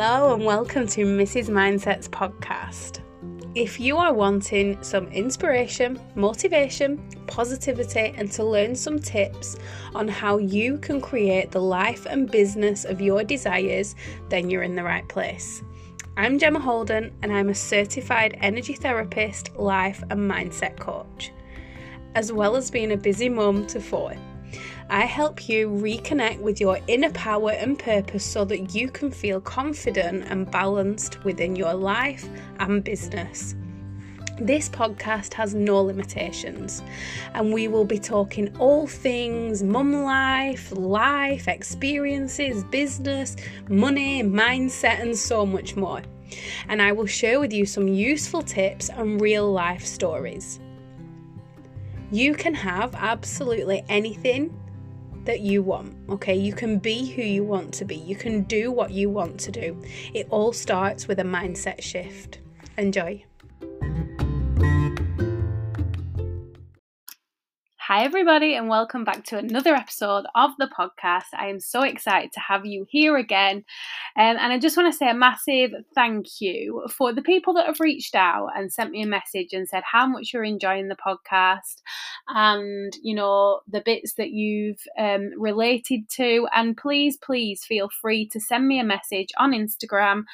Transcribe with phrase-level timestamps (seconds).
[0.00, 1.50] Hello, and welcome to Mrs.
[1.50, 3.00] Mindset's podcast.
[3.56, 9.56] If you are wanting some inspiration, motivation, positivity, and to learn some tips
[9.96, 13.96] on how you can create the life and business of your desires,
[14.28, 15.64] then you're in the right place.
[16.16, 21.32] I'm Gemma Holden, and I'm a certified energy therapist, life, and mindset coach,
[22.14, 24.14] as well as being a busy mum to four.
[24.90, 29.38] I help you reconnect with your inner power and purpose so that you can feel
[29.38, 32.26] confident and balanced within your life
[32.58, 33.54] and business.
[34.40, 36.82] This podcast has no limitations,
[37.34, 43.36] and we will be talking all things mum life, life, experiences, business,
[43.68, 46.00] money, mindset, and so much more.
[46.68, 50.60] And I will share with you some useful tips and real life stories.
[52.10, 54.57] You can have absolutely anything
[55.28, 55.94] that you want.
[56.08, 59.38] Okay, you can be who you want to be, you can do what you want
[59.40, 59.80] to do.
[60.14, 62.40] It all starts with a mindset shift.
[62.78, 63.27] Enjoy.
[67.88, 71.32] Hi, everybody, and welcome back to another episode of the podcast.
[71.32, 73.64] I am so excited to have you here again.
[74.14, 77.64] Um, and I just want to say a massive thank you for the people that
[77.64, 80.96] have reached out and sent me a message and said how much you're enjoying the
[80.96, 81.80] podcast
[82.28, 86.46] and, you know, the bits that you've um, related to.
[86.54, 90.24] And please, please feel free to send me a message on Instagram.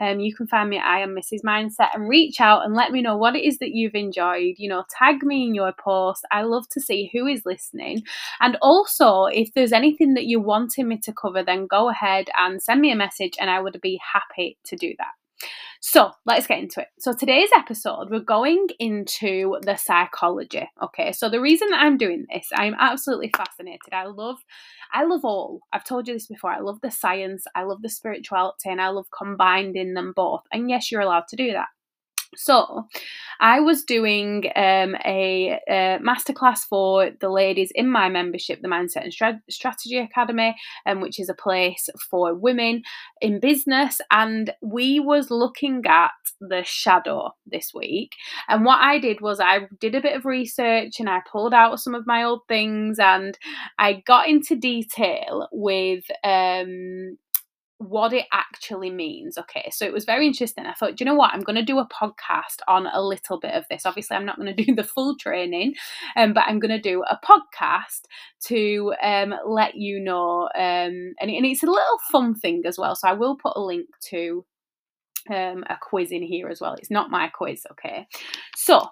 [0.00, 1.42] Um, you can find me at I am Mrs.
[1.44, 4.54] Mindset and reach out and let me know what it is that you've enjoyed.
[4.56, 6.24] You know, tag me in your post.
[6.30, 8.02] I love to see who is listening.
[8.40, 12.62] And also, if there's anything that you wanted me to cover, then go ahead and
[12.62, 15.12] send me a message and I would be happy to do that.
[15.80, 16.86] So let's get into it.
[17.00, 20.70] So today's episode, we're going into the psychology.
[20.80, 23.92] Okay, so the reason that I'm doing this, I'm absolutely fascinated.
[23.92, 24.36] I love,
[24.92, 25.60] I love all.
[25.72, 26.52] I've told you this before.
[26.52, 30.42] I love the science, I love the spirituality, and I love combining them both.
[30.52, 31.66] And yes, you're allowed to do that.
[32.36, 32.86] So,
[33.40, 39.02] I was doing um, a, a masterclass for the ladies in my membership, the Mindset
[39.02, 40.54] and Strategy Academy,
[40.86, 42.82] um, which is a place for women
[43.20, 44.00] in business.
[44.12, 48.12] And we was looking at the shadow this week.
[48.48, 51.80] And what I did was I did a bit of research and I pulled out
[51.80, 53.36] some of my old things and
[53.78, 57.18] I got into detail with um,
[57.88, 59.38] what it actually means.
[59.38, 60.66] Okay, so it was very interesting.
[60.66, 63.54] I thought, you know what, I'm going to do a podcast on a little bit
[63.54, 63.86] of this.
[63.86, 65.74] Obviously, I'm not going to do the full training,
[66.16, 68.02] um, but I'm going to do a podcast
[68.46, 70.48] to um, let you know.
[70.54, 72.94] Um, and, and it's a little fun thing as well.
[72.94, 74.44] So I will put a link to
[75.30, 76.74] um, a quiz in here as well.
[76.74, 78.06] It's not my quiz, okay?
[78.56, 78.88] So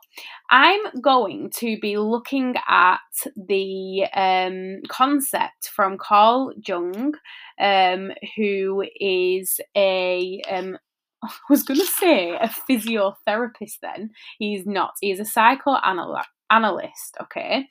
[0.50, 2.98] I'm going to be looking at
[3.36, 7.14] the um, concept from Carl Jung,
[7.60, 10.78] um, who is a um,
[11.22, 14.10] I was going to say a physiotherapist then.
[14.38, 14.94] He's not.
[15.00, 17.66] He's a psychoanalyst analyst, okay?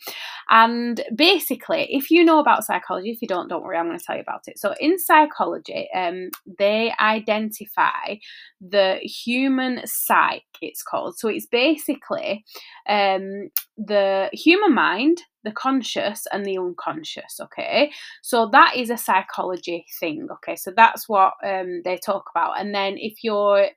[0.50, 4.04] And basically, if you know about psychology, if you don't, don't worry, I'm going to
[4.04, 4.58] tell you about it.
[4.58, 8.16] So, in psychology, um, they identify
[8.62, 11.18] the human psyche, it's called.
[11.18, 12.46] So, it's basically
[12.88, 17.92] um, the human mind, the conscious, and the unconscious, okay?
[18.22, 20.56] So, that is a psychology thing, okay?
[20.56, 22.60] So, that's what um, they talk about.
[22.60, 23.68] And then, if you're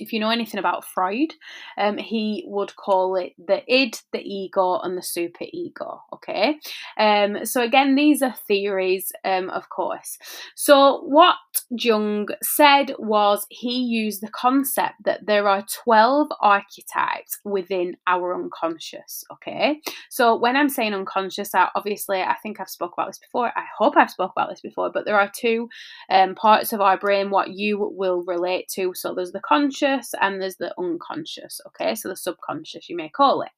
[0.00, 1.34] if you know anything about Freud,
[1.78, 6.02] um, he would call it the id, the ego, and the super ego.
[6.14, 6.58] Okay,
[6.98, 10.18] um, so again, these are theories, um, of course.
[10.54, 11.36] So what
[11.70, 19.24] Jung said was he used the concept that there are twelve archetypes within our unconscious.
[19.32, 19.80] Okay,
[20.10, 23.52] so when I'm saying unconscious, I, obviously I think I've spoke about this before.
[23.56, 25.68] I hope I've spoke about this before, but there are two
[26.10, 28.92] um, parts of our brain what you will relate to.
[28.94, 31.94] So there's the conscious conscious and there's the unconscious, okay?
[31.94, 33.50] So the subconscious, you may call it.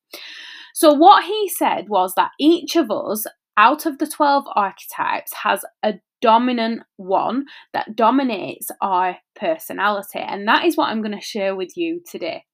[0.75, 5.65] So what he said was that each of us, out of the 12 archetypes, has
[5.83, 10.21] a dominant one that dominates our personality.
[10.21, 12.45] And that is what I'm going to share with you today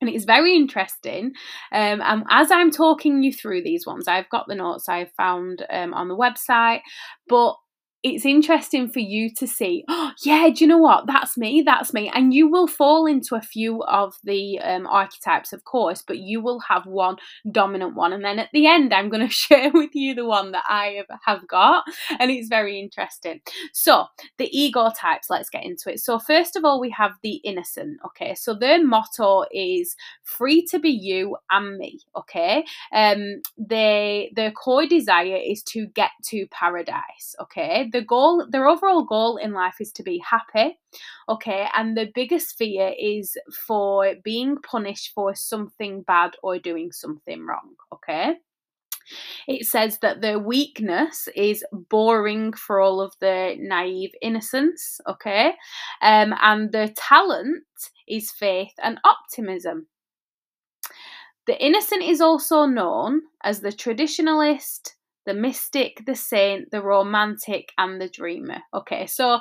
[0.00, 1.32] and it's very interesting.
[1.72, 5.66] Um, and as I'm talking you through these ones, I've got the notes I've found
[5.70, 6.80] um, on the website,
[7.28, 7.56] but
[8.02, 11.06] it's interesting for you to see, oh, yeah, do you know what?
[11.06, 12.10] That's me, that's me.
[12.14, 16.40] And you will fall into a few of the um, archetypes, of course, but you
[16.40, 17.16] will have one
[17.50, 18.12] dominant one.
[18.12, 21.02] And then at the end, I'm going to share with you the one that I
[21.26, 21.84] have got.
[22.18, 23.40] And it's very interesting.
[23.72, 24.06] So,
[24.38, 26.00] the ego types, let's get into it.
[26.00, 28.34] So, first of all, we have the innocent, okay?
[28.34, 32.64] So, their motto is free to be you and me, okay?
[32.92, 37.89] Um, they, their core desire is to get to paradise, okay?
[37.90, 40.78] The goal, their overall goal in life is to be happy,
[41.28, 47.46] okay, and the biggest fear is for being punished for something bad or doing something
[47.46, 48.34] wrong, okay.
[49.48, 55.54] It says that their weakness is boring for all of the naive innocence, okay?
[56.02, 57.64] Um, and their talent
[58.06, 59.88] is faith and optimism.
[61.46, 64.92] The innocent is also known as the traditionalist,
[65.30, 68.58] the mystic, the saint, the romantic, and the dreamer.
[68.74, 69.38] Okay, so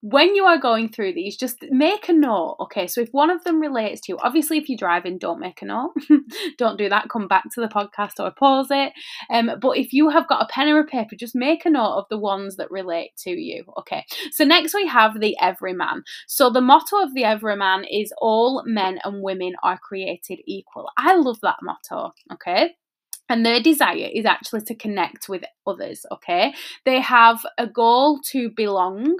[0.00, 2.56] when you are going through these, just make a note.
[2.58, 5.62] Okay, so if one of them relates to you, obviously, if you're driving, don't make
[5.62, 5.92] a note.
[6.58, 7.10] don't do that.
[7.10, 8.92] Come back to the podcast or pause it.
[9.32, 11.98] Um, but if you have got a pen or a paper, just make a note
[11.98, 13.62] of the ones that relate to you.
[13.78, 16.02] Okay, so next we have the everyman.
[16.26, 20.88] So the motto of the everyman is all men and women are created equal.
[20.96, 22.14] I love that motto.
[22.32, 22.74] Okay
[23.30, 26.52] and their desire is actually to connect with others okay?
[26.84, 29.16] They have a goal to belong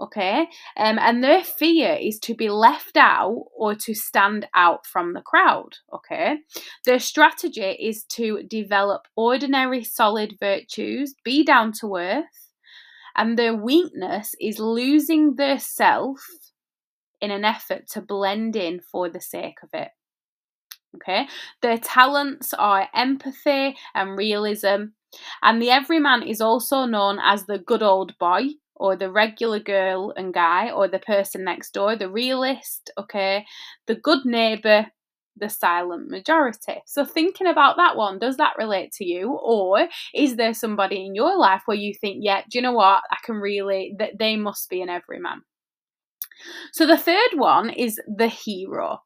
[0.00, 0.46] okay?
[0.76, 5.20] Um, and their fear is to be left out or to stand out from the
[5.20, 6.36] crowd okay?
[6.84, 12.52] Their strategy is to develop ordinary solid virtues be down to earth
[13.16, 16.20] and their weakness is losing their self
[17.20, 19.88] in an effort to blend in for the sake of it
[20.94, 21.26] okay
[21.62, 24.86] their talents are empathy and realism
[25.42, 28.48] and the everyman is also known as the good old boy
[28.78, 33.44] or the regular girl and guy or the person next door, the realist, okay,
[33.86, 34.86] the good neighbour,
[35.36, 36.80] the silent majority.
[36.86, 39.32] So, thinking about that one, does that relate to you?
[39.32, 43.02] Or is there somebody in your life where you think, yeah, do you know what?
[43.10, 45.42] I can really, that they must be an everyman.
[46.72, 49.02] So, the third one is the hero.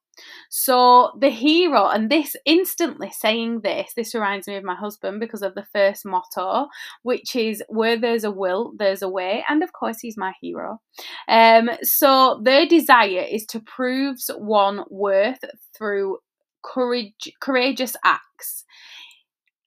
[0.50, 5.42] So the hero, and this instantly saying this, this reminds me of my husband because
[5.42, 6.68] of the first motto,
[7.02, 10.80] which is where there's a will, there's a way, and of course he's my hero.
[11.28, 15.40] Um, so their desire is to prove one worth
[15.76, 16.18] through
[16.62, 18.64] courage, courageous acts.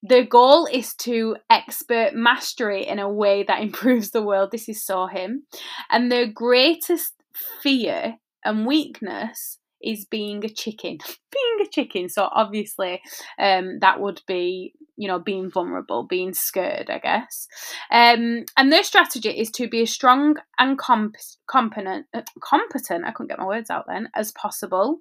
[0.03, 4.51] The goal is to expert mastery in a way that improves the world.
[4.51, 5.48] This is so him.
[5.89, 7.13] And their greatest
[7.62, 10.98] fear and weakness is being a chicken.
[11.32, 12.10] being a chicken.
[12.10, 13.02] So obviously,
[13.40, 17.48] um, that would be you know being vulnerable, being scared, I guess.
[17.92, 21.18] Um, and their strategy is to be as strong and comp-
[21.48, 23.06] competent, uh, competent.
[23.06, 25.00] I couldn't get my words out then as possible.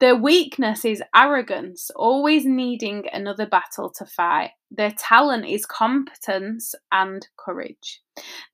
[0.00, 4.52] Their weakness is arrogance, always needing another battle to fight.
[4.70, 8.00] Their talent is competence and courage.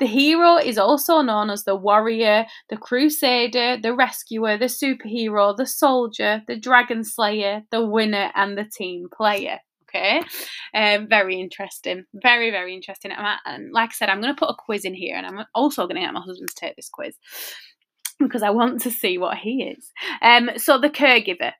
[0.01, 5.67] The hero is also known as the warrior, the crusader, the rescuer, the superhero, the
[5.67, 9.61] soldier, the dragon slayer, the winner, and the team player.
[9.89, 10.21] Okay,
[10.75, 13.13] um, very interesting, very very interesting.
[13.13, 15.85] And like I said, I'm going to put a quiz in here, and I'm also
[15.87, 17.15] going to get my husband to take this quiz
[18.19, 19.93] because I want to see what he is.
[20.23, 21.53] Um, so the caregiver.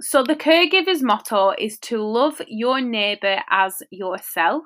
[0.00, 4.64] So the caregiver's motto is to love your neighbour as yourself.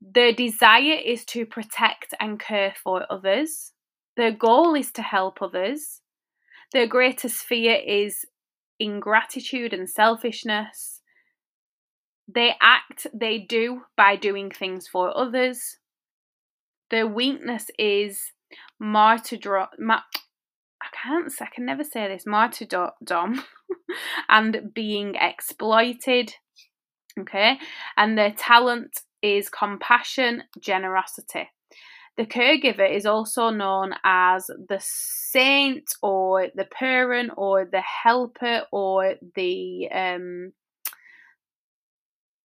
[0.00, 3.72] Their desire is to protect and care for others.
[4.16, 6.00] Their goal is to help others.
[6.72, 8.24] Their greatest fear is
[8.80, 11.00] ingratitude and selfishness.
[12.32, 15.76] They act, they do by doing things for others.
[16.90, 18.20] Their weakness is
[18.78, 19.66] martyrdom.
[19.78, 20.02] Ma-
[20.82, 21.32] I can't.
[21.40, 22.26] I can never say this.
[22.26, 23.42] Martyrdom
[24.28, 26.34] and being exploited.
[27.18, 27.58] Okay,
[27.96, 31.48] and their talent is compassion, generosity.
[32.16, 39.14] The caregiver is also known as the saint or the parent or the helper or
[39.34, 40.52] the um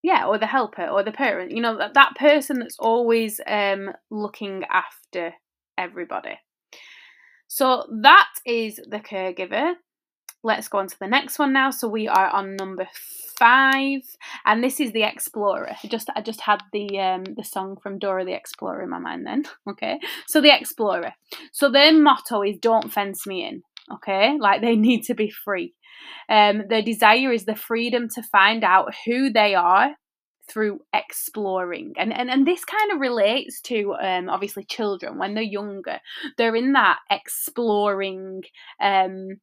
[0.01, 3.89] yeah or the helper or the parent you know that, that person that's always um
[4.09, 5.33] looking after
[5.77, 6.39] everybody.
[7.48, 9.74] So that is the caregiver.
[10.43, 11.72] Let's go on to the next one now.
[11.72, 12.88] So we are on number
[13.38, 14.01] five,
[14.46, 15.75] and this is the explorer.
[15.84, 19.00] I just I just had the um the song from Dora the Explorer in my
[19.00, 19.43] mind then.
[19.69, 20.00] Okay.
[20.27, 21.13] So the explorer.
[21.51, 23.63] So their motto is don't fence me in.
[23.93, 25.74] Okay, like they need to be free.
[26.29, 29.96] Um, their desire is the freedom to find out who they are
[30.47, 31.93] through exploring.
[31.97, 35.17] And and, and this kind of relates to um, obviously children.
[35.17, 35.99] When they're younger
[36.37, 38.43] they're in that exploring
[38.81, 39.39] um,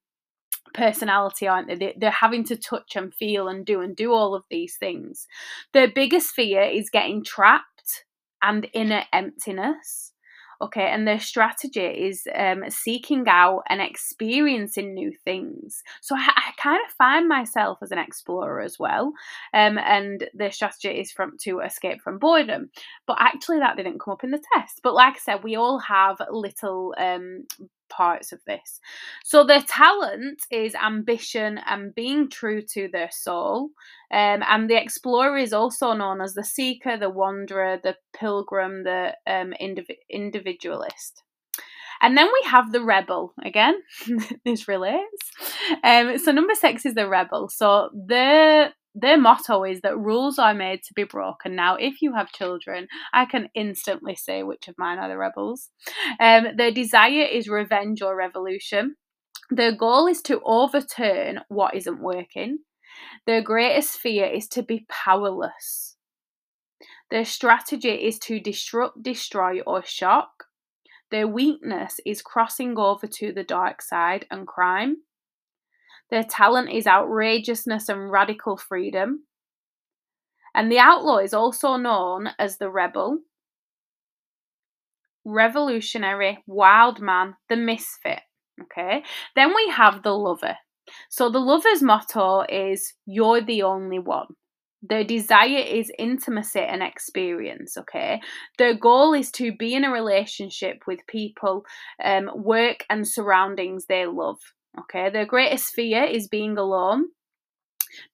[0.72, 1.94] personality aren't they?
[1.96, 5.26] They're having to touch and feel and do and do all of these things.
[5.72, 8.04] Their biggest fear is getting trapped
[8.42, 10.13] and inner emptiness
[10.60, 15.82] okay and their strategy is um, seeking out and experiencing new things.
[16.00, 19.12] So I, I, kind of find myself as an explorer as well
[19.52, 22.70] um, and their strategy is from to escape from boredom
[23.06, 24.80] but actually that didn't come up in the test.
[24.82, 27.44] But like i said we all have little um,
[27.96, 28.80] parts of this.
[29.24, 33.70] So their talent is ambition and being true to their soul.
[34.10, 39.14] Um, and the explorer is also known as the seeker, the wanderer, the pilgrim, the
[39.26, 41.22] um, indiv- individualist.
[42.00, 43.80] And then we have the rebel again.
[44.44, 45.30] this relates.
[45.82, 47.48] Um, so number six is the rebel.
[47.48, 51.56] So the their motto is that rules are made to be broken.
[51.56, 55.70] Now, if you have children, I can instantly say which of mine are the rebels.
[56.20, 58.94] Um, their desire is revenge or revolution.
[59.50, 62.58] Their goal is to overturn what isn't working.
[63.26, 65.96] Their greatest fear is to be powerless.
[67.10, 70.44] Their strategy is to disrupt, destroy, or shock.
[71.10, 74.98] Their weakness is crossing over to the dark side and crime.
[76.10, 79.24] Their talent is outrageousness and radical freedom.
[80.54, 83.18] And the outlaw is also known as the rebel,
[85.24, 88.20] revolutionary, wild man, the misfit.
[88.62, 89.02] Okay.
[89.34, 90.56] Then we have the lover.
[91.08, 94.28] So the lover's motto is You're the only one.
[94.86, 98.20] Their desire is intimacy and experience, okay?
[98.58, 101.64] Their goal is to be in a relationship with people,
[102.04, 104.40] um, work, and surroundings they love.
[104.80, 107.06] Okay, their greatest fear is being alone,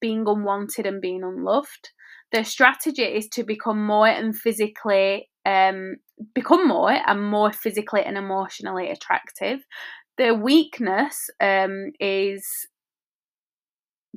[0.00, 1.90] being unwanted, and being unloved.
[2.32, 5.96] Their strategy is to become more and physically, um,
[6.34, 9.60] become more and more physically and emotionally attractive.
[10.18, 12.46] Their weakness um, is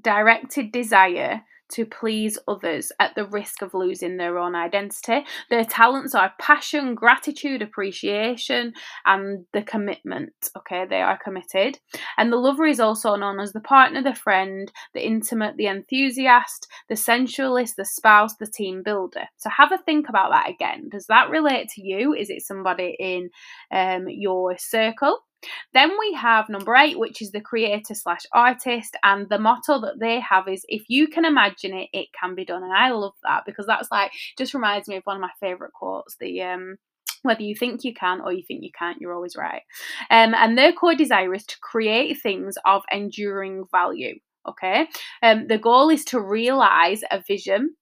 [0.02, 5.26] directed desire to please others at the risk of losing their own identity.
[5.50, 8.74] Their talents are passion, gratitude, appreciation,
[9.06, 10.34] and the commitment.
[10.58, 11.80] Okay, they are committed.
[12.18, 16.68] And the lover is also known as the partner, the friend, the intimate, the enthusiast,
[16.90, 19.26] the sensualist, the spouse, the team builder.
[19.38, 20.90] So have a think about that again.
[20.90, 22.14] Does that relate to you?
[22.14, 23.30] Is it somebody in
[23.72, 25.20] um, your circle?
[25.74, 30.00] Then we have number eight, which is the creator slash artist, and the motto that
[30.00, 32.64] they have is if you can imagine it, it can be done.
[32.64, 35.74] And I love that because that's like just reminds me of one of my favorite
[35.74, 36.16] quotes.
[36.20, 36.78] The um
[37.24, 39.62] whether you think you can or you think you can't, you're always right.
[40.12, 44.20] Um, and their core desire is to create things of enduring value.
[44.48, 44.88] Okay.
[45.22, 47.76] Um, the goal is to realize a vision.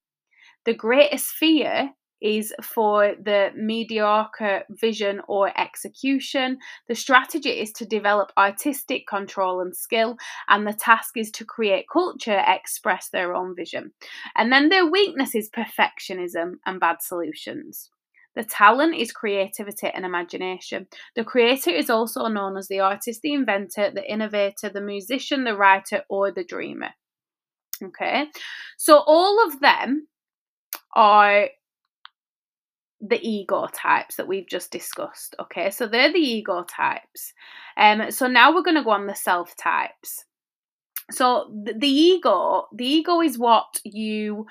[0.65, 1.89] The greatest fear
[2.21, 6.57] is for the mediocre vision or execution.
[6.87, 11.85] The strategy is to develop artistic control and skill, and the task is to create
[11.91, 13.91] culture, express their own vision.
[14.35, 17.89] And then their weakness is perfectionism and bad solutions.
[18.33, 20.87] The talent is creativity and imagination.
[21.15, 25.57] The creator is also known as the artist, the inventor, the innovator, the musician, the
[25.57, 26.91] writer, or the dreamer.
[27.83, 28.27] Okay,
[28.77, 30.07] so all of them
[30.95, 31.49] are
[33.01, 35.35] the ego types that we've just discussed.
[35.39, 37.33] Okay, so they're the ego types.
[37.77, 40.25] Um, so now we're going to go on the self types.
[41.09, 44.45] So the, the ego, the ego is what you.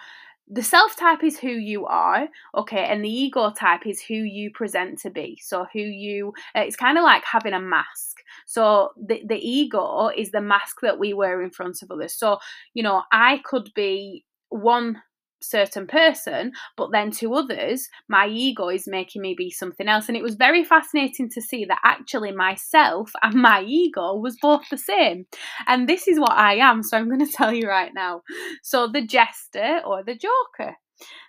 [0.52, 2.26] The self type is who you are,
[2.56, 5.38] okay, and the ego type is who you present to be.
[5.40, 8.16] So who you, uh, it's kind of like having a mask.
[8.46, 12.14] So the the ego is the mask that we wear in front of others.
[12.14, 12.38] So
[12.74, 15.00] you know, I could be one
[15.42, 20.08] certain person, but then to others, my ego is making me be something else.
[20.08, 24.68] And it was very fascinating to see that actually myself and my ego was both
[24.70, 25.26] the same.
[25.66, 26.82] And this is what I am.
[26.82, 28.22] So I'm going to tell you right now.
[28.62, 30.76] So the jester or the joker.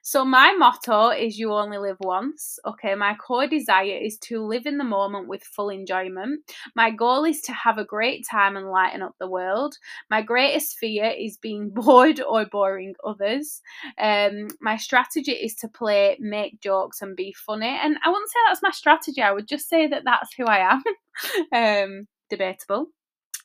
[0.04, 2.60] So my motto is you only live once.
[2.66, 6.42] Okay, my core desire is to live in the moment with full enjoyment.
[6.76, 9.78] My goal is to have a great time and lighten up the world.
[10.10, 13.62] My greatest fear is being bored or boring others.
[13.98, 17.80] Um, my strategy is to play, make jokes, and be funny.
[17.82, 19.22] And I wouldn't say that's my strategy.
[19.22, 20.84] I would just say that that's who I am.
[21.54, 22.88] um, debatable.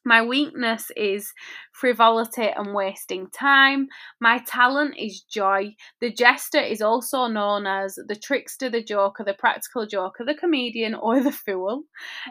[0.07, 1.33] My weakness is
[1.73, 3.89] frivolity and wasting time.
[4.21, 5.75] My talent is joy.
[6.01, 10.95] The jester is also known as the trickster, the joker, the practical joker, the comedian,
[11.07, 11.83] or the fool.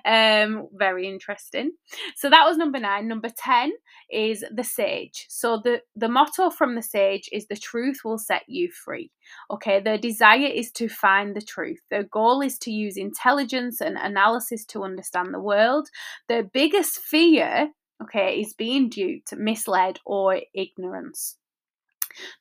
[0.05, 1.73] Um, very interesting.
[2.15, 3.09] So that was number nine.
[3.09, 3.73] Number 10
[4.09, 5.25] is the sage.
[5.27, 9.11] So the, the motto from the sage is the truth will set you free.
[9.51, 11.79] Okay, their desire is to find the truth.
[11.89, 15.89] Their goal is to use intelligence and analysis to understand the world.
[16.27, 17.69] Their biggest fear
[18.01, 21.37] okay, is being duped, misled, or ignorance.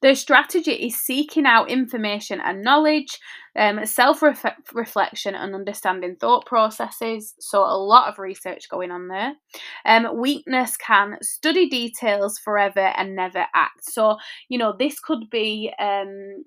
[0.03, 3.19] Their strategy is seeking out information and knowledge,
[3.57, 4.23] um, self
[4.73, 7.35] reflection, and understanding thought processes.
[7.41, 9.33] So, a lot of research going on there.
[9.85, 13.85] Um, weakness can study details forever and never act.
[13.85, 14.17] So,
[14.49, 15.73] you know, this could be.
[15.79, 16.45] Um,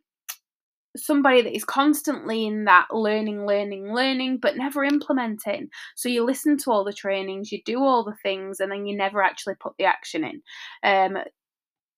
[0.97, 5.69] somebody that is constantly in that learning, learning, learning, but never implementing.
[5.95, 8.95] So you listen to all the trainings, you do all the things, and then you
[8.95, 10.41] never actually put the action in.
[10.83, 11.17] Um,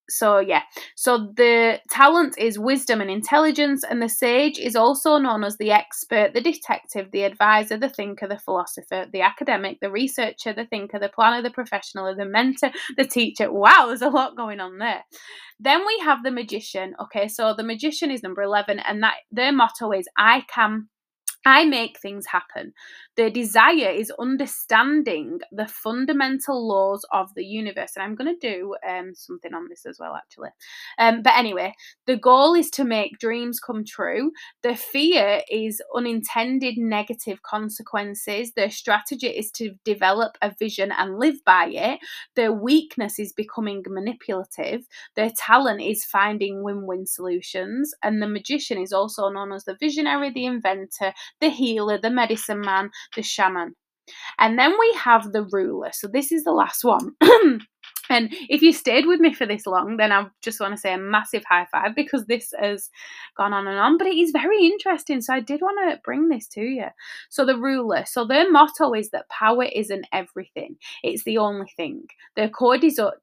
[0.10, 0.64] so yeah.
[0.96, 5.72] So the talent is wisdom and intelligence and the sage is also known as the
[5.72, 11.00] expert the detective the advisor the thinker the philosopher the academic the researcher the thinker
[11.00, 13.52] the planner the professional the mentor the teacher.
[13.52, 15.04] Wow there's a lot going on there.
[15.60, 16.96] Then we have the magician.
[17.00, 20.88] Okay so the magician is number 11 and that their motto is i can
[21.46, 22.74] I make things happen.
[23.20, 27.92] The desire is understanding the fundamental laws of the universe.
[27.98, 30.52] And I'm going to do um, something on this as well, actually.
[30.98, 31.74] Um, but anyway,
[32.08, 34.32] the goal is to make dreams come true.
[34.64, 38.54] The fear is unintended negative consequences.
[38.56, 42.00] The strategy is to develop a vision and live by it.
[42.38, 44.88] Their weakness is becoming manipulative.
[45.18, 47.94] Their talent is finding win win solutions.
[48.02, 51.12] And the magician is also known as the visionary, the inventor,
[51.42, 53.76] the healer, the medicine man, the shaman.
[54.40, 55.90] And then we have the ruler.
[55.94, 57.12] So this is the last one.
[58.10, 60.94] and if you stayed with me for this long, then I just want to say
[60.94, 62.90] a massive high five because this has
[63.38, 65.22] gone on and on, but it is very interesting.
[65.22, 66.88] So I did want to bring this to you.
[67.30, 72.04] So the ruler, so their motto is that power isn't everything, it's the only thing.
[72.36, 72.78] Their core,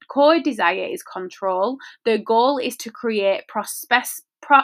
[0.09, 1.77] core desire is control.
[2.05, 4.21] Their goal is to create prospect.
[4.41, 4.61] Pro-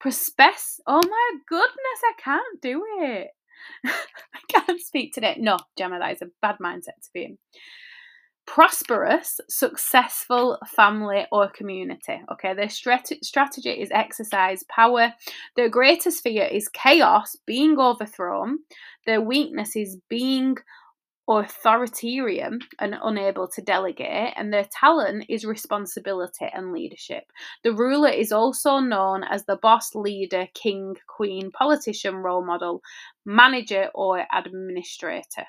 [0.00, 0.80] Prospes.
[0.86, 3.28] Oh my goodness, I can't do it.
[3.86, 5.36] I can't speak today.
[5.38, 7.38] No, Gemma, that is a bad mindset to be in.
[8.46, 12.20] Prosperous, successful family or community.
[12.30, 15.14] Okay, their strat- strategy is exercise power.
[15.56, 18.58] Their greatest fear is chaos, being overthrown.
[19.06, 20.56] Their weakness is being
[21.28, 27.24] authoritarian and unable to delegate, and their talent is responsibility and leadership.
[27.62, 32.82] The ruler is also known as the boss, leader, king, queen, politician, role model,
[33.24, 35.46] manager, or administrator.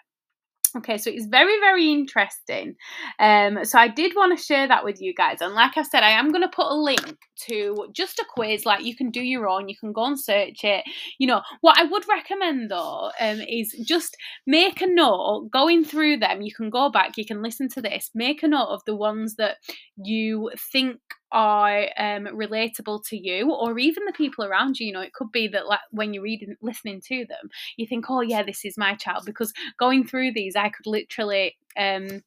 [0.77, 2.75] Okay, so it's very, very interesting.
[3.19, 5.39] Um, so I did want to share that with you guys.
[5.39, 8.65] And like I said, I am going to put a link to just a quiz.
[8.65, 10.83] Like you can do your own, you can go and search it.
[11.17, 16.17] You know, what I would recommend though um, is just make a note going through
[16.17, 16.41] them.
[16.41, 19.35] You can go back, you can listen to this, make a note of the ones
[19.35, 19.57] that
[19.95, 20.99] you think
[21.31, 24.87] are um, relatable to you or even the people around you.
[24.87, 28.05] You know, it could be that like when you're reading, listening to them, you think,
[28.09, 29.23] oh yeah, this is my child.
[29.25, 32.21] Because going through these, I could literally um,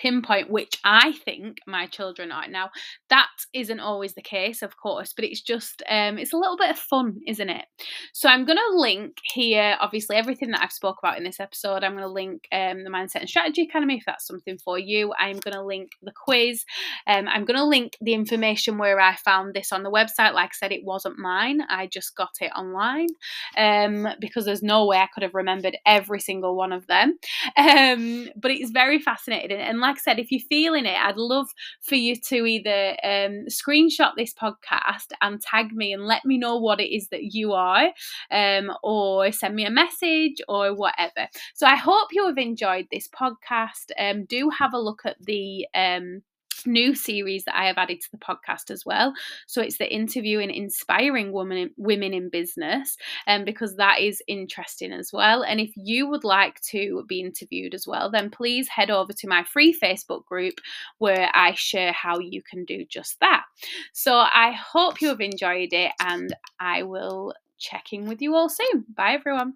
[0.00, 2.48] pinpoint which I think my children are.
[2.48, 2.70] Now,
[3.08, 6.70] that isn't always the case, of course, but it's just um, it's a little bit
[6.70, 7.66] of fun, isn't it?
[8.12, 11.84] So I'm going to link here, obviously, everything that I've spoke about in this episode.
[11.84, 15.12] I'm going to link um, the Mindset and Strategy Academy if that's something for you.
[15.18, 16.64] I'm going to link the quiz.
[17.06, 20.34] Um, I'm going to link the information where I found this on the website.
[20.34, 21.60] Like I said, it wasn't mine.
[21.68, 23.08] I just got it online
[23.56, 27.18] um, because there's no way I could have remembered every single one of them.
[27.56, 31.16] Um, but it's very fascinating and like like I said, if you're feeling it, I'd
[31.16, 31.48] love
[31.80, 36.56] for you to either um, screenshot this podcast and tag me and let me know
[36.58, 37.90] what it is that you are,
[38.30, 41.28] um, or send me a message or whatever.
[41.54, 43.90] So I hope you have enjoyed this podcast.
[43.98, 46.22] Um, do have a look at the um,
[46.66, 49.12] new series that I have added to the podcast as well.
[49.46, 52.96] So it's the interviewing inspiring women women in business,
[53.26, 55.42] and um, because that is interesting as well.
[55.42, 59.28] And if you would like to be interviewed as well, then please head over to
[59.28, 60.54] my free Facebook group
[60.98, 63.44] where I share how you can do just that.
[63.92, 68.48] So I hope you have enjoyed it, and I will check in with you all
[68.48, 68.84] soon.
[68.94, 69.54] Bye everyone.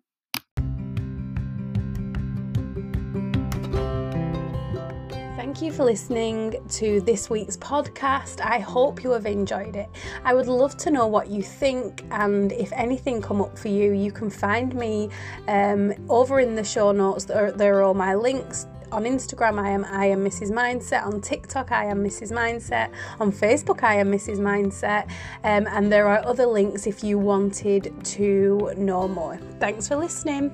[5.54, 8.40] Thank you for listening to this week's podcast.
[8.40, 9.88] I hope you have enjoyed it.
[10.24, 13.92] I would love to know what you think, and if anything come up for you,
[13.92, 15.10] you can find me
[15.46, 17.24] um, over in the show notes.
[17.24, 20.50] There, there are all my links on Instagram, I am I am Mrs.
[20.50, 21.06] Mindset.
[21.06, 22.32] On TikTok, I am Mrs.
[22.32, 22.90] Mindset.
[23.20, 24.38] On Facebook, I am Mrs.
[24.38, 25.04] Mindset.
[25.44, 29.38] Um, and there are other links if you wanted to know more.
[29.60, 30.52] Thanks for listening.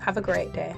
[0.00, 0.76] Have a great day.